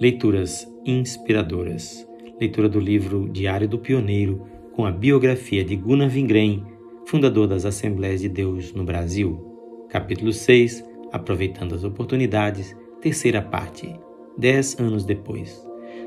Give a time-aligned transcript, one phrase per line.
[0.00, 2.06] Leituras inspiradoras.
[2.40, 6.64] Leitura do livro Diário do Pioneiro, com a biografia de Gunnar Vingren,
[7.04, 9.44] fundador das Assembleias de Deus no Brasil.
[9.88, 13.92] Capítulo 6 Aproveitando as oportunidades, terceira parte.
[14.38, 15.60] Dez anos depois.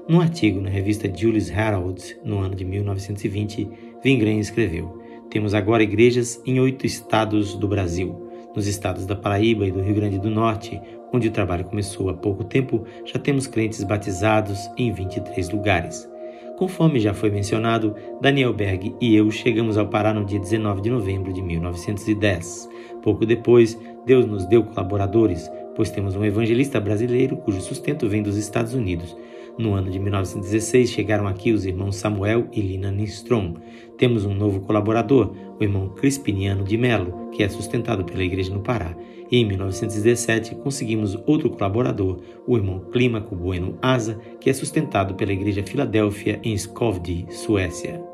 [0.07, 3.69] Num artigo na revista Julius Herald, no ano de 1920,
[4.01, 8.20] Vingren escreveu: Temos agora igrejas em oito estados do Brasil.
[8.55, 10.81] Nos estados da Paraíba e do Rio Grande do Norte,
[11.13, 16.09] onde o trabalho começou há pouco tempo, já temos crentes batizados em 23 lugares.
[16.57, 20.89] Conforme já foi mencionado, Daniel Berg e eu chegamos ao Pará no dia 19 de
[20.91, 22.69] novembro de 1910.
[23.01, 28.37] Pouco depois, Deus nos deu colaboradores, pois temos um evangelista brasileiro cujo sustento vem dos
[28.37, 29.15] Estados Unidos.
[29.57, 33.55] No ano de 1916 chegaram aqui os irmãos Samuel e Lina Nistrom.
[33.97, 38.61] Temos um novo colaborador, o irmão Crispiniano de Melo, que é sustentado pela igreja no
[38.61, 38.95] Pará.
[39.29, 45.33] E em 1917 conseguimos outro colaborador, o irmão Clímaco Bueno Asa, que é sustentado pela
[45.33, 48.10] igreja Filadélfia em Skovde, Suécia.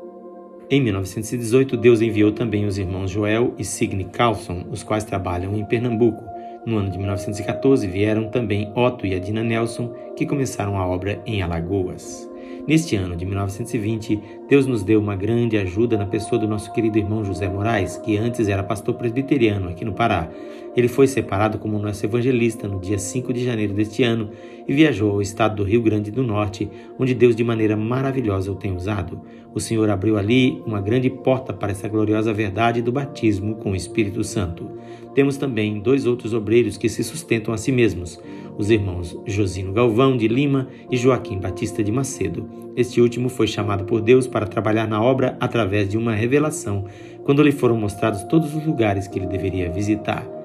[0.70, 5.64] Em 1918, Deus enviou também os irmãos Joel e Signe Carlson, os quais trabalham em
[5.64, 6.22] Pernambuco.
[6.66, 11.40] No ano de 1914 vieram também Otto e Adina Nelson, que começaram a obra em
[11.40, 12.27] Alagoas.
[12.68, 16.98] Neste ano de 1920, Deus nos deu uma grande ajuda na pessoa do nosso querido
[16.98, 20.28] irmão José Moraes, que antes era pastor presbiteriano aqui no Pará.
[20.76, 24.28] Ele foi separado como nosso evangelista no dia 5 de janeiro deste ano
[24.68, 28.54] e viajou ao estado do Rio Grande do Norte, onde Deus de maneira maravilhosa o
[28.54, 29.18] tem usado.
[29.54, 33.76] O Senhor abriu ali uma grande porta para essa gloriosa verdade do batismo com o
[33.76, 34.70] Espírito Santo.
[35.14, 38.20] Temos também dois outros obreiros que se sustentam a si mesmos
[38.58, 42.46] os irmãos Josino Galvão de Lima e Joaquim Batista de Macedo.
[42.76, 46.84] Este último foi chamado por Deus para trabalhar na obra através de uma revelação,
[47.24, 50.37] quando lhe foram mostrados todos os lugares que ele deveria visitar.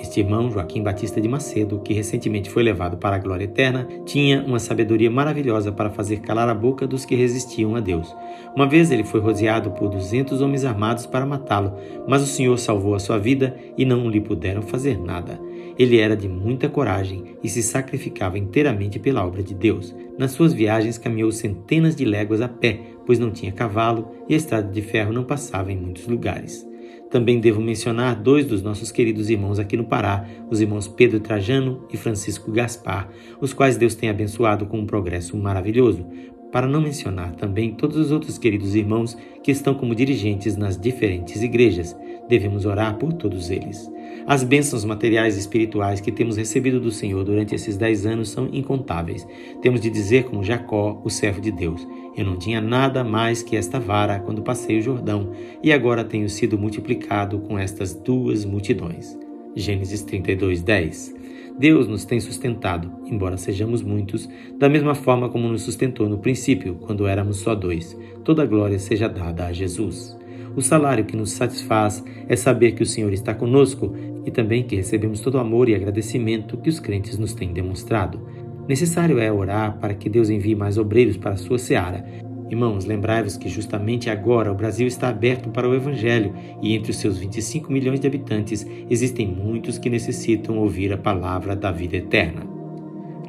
[0.00, 4.42] Este irmão, Joaquim Batista de Macedo, que recentemente foi levado para a glória eterna, tinha
[4.42, 8.16] uma sabedoria maravilhosa para fazer calar a boca dos que resistiam a Deus.
[8.56, 11.74] Uma vez ele foi rodeado por duzentos homens armados para matá-lo,
[12.08, 15.38] mas o Senhor salvou a sua vida e não lhe puderam fazer nada.
[15.78, 19.94] Ele era de muita coragem e se sacrificava inteiramente pela obra de Deus.
[20.18, 24.36] Nas suas viagens caminhou centenas de léguas a pé, pois não tinha cavalo e a
[24.36, 26.69] estrada de ferro não passava em muitos lugares.
[27.10, 31.84] Também devo mencionar dois dos nossos queridos irmãos aqui no Pará, os irmãos Pedro Trajano
[31.92, 33.08] e Francisco Gaspar,
[33.40, 36.06] os quais Deus tem abençoado com um progresso maravilhoso.
[36.52, 41.42] Para não mencionar também todos os outros queridos irmãos que estão como dirigentes nas diferentes
[41.42, 41.96] igrejas,
[42.28, 43.90] devemos orar por todos eles.
[44.26, 48.48] As bênçãos materiais e espirituais que temos recebido do Senhor durante esses dez anos são
[48.52, 49.26] incontáveis.
[49.62, 53.56] Temos de dizer, como Jacó, o servo de Deus: Eu não tinha nada mais que
[53.56, 55.30] esta vara quando passei o Jordão,
[55.62, 59.16] e agora tenho sido multiplicado com estas duas multidões.
[59.56, 61.19] Gênesis 32, 10.
[61.60, 64.26] Deus nos tem sustentado, embora sejamos muitos,
[64.58, 67.94] da mesma forma como nos sustentou no princípio, quando éramos só dois.
[68.24, 70.18] Toda glória seja dada a Jesus.
[70.56, 73.94] O salário que nos satisfaz é saber que o Senhor está conosco
[74.24, 78.26] e também que recebemos todo o amor e agradecimento que os crentes nos têm demonstrado.
[78.66, 82.06] Necessário é orar para que Deus envie mais obreiros para a sua seara.
[82.50, 86.96] Irmãos, lembrai-vos que justamente agora o Brasil está aberto para o Evangelho e entre os
[86.96, 92.42] seus 25 milhões de habitantes existem muitos que necessitam ouvir a palavra da vida eterna.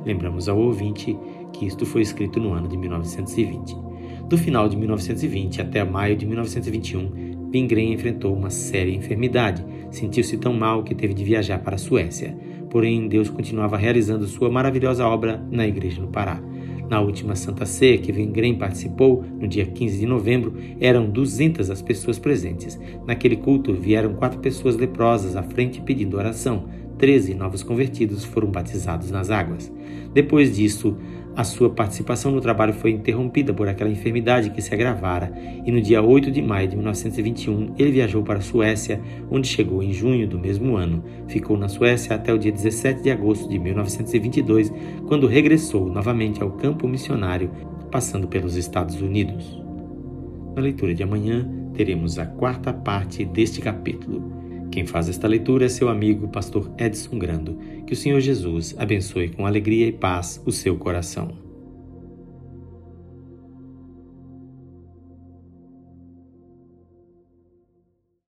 [0.04, 1.16] Lembramos ao ouvinte
[1.54, 3.78] que isto foi escrito no ano de 1920.
[4.28, 9.64] Do final de 1920 até maio de 1921, Vingren enfrentou uma séria enfermidade.
[9.92, 12.36] Sentiu-se tão mal que teve de viajar para a Suécia.
[12.72, 16.42] Porém, Deus continuava realizando sua maravilhosa obra na igreja no Pará.
[16.92, 21.82] Na última Santa Ceia que Vingren participou, no dia 15 de novembro, eram 200 as
[21.82, 22.78] pessoas presentes.
[23.08, 26.66] Naquele culto vieram quatro pessoas leprosas à frente pedindo oração.
[27.02, 29.74] Treze novos convertidos foram batizados nas águas.
[30.14, 30.96] Depois disso,
[31.36, 35.34] a sua participação no trabalho foi interrompida por aquela enfermidade que se agravara,
[35.66, 39.02] e no dia 8 de maio de 1921 ele viajou para a Suécia,
[39.32, 41.04] onde chegou em junho do mesmo ano.
[41.28, 44.72] Ficou na Suécia até o dia 17 de agosto de 1922,
[45.08, 47.50] quando regressou novamente ao campo missionário,
[47.90, 49.60] passando pelos Estados Unidos.
[50.56, 54.51] Na leitura de amanhã, teremos a quarta parte deste capítulo.
[54.72, 57.60] Quem faz esta leitura é seu amigo, pastor Edson Grando.
[57.86, 61.41] Que o Senhor Jesus abençoe com alegria e paz o seu coração.